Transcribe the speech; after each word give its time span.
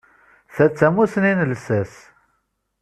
Ta 0.55 0.65
d 0.69 0.73
tamussni 0.73 1.33
n 1.33 1.41
llsas. 1.51 1.93